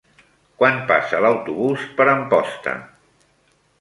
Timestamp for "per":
1.99-2.09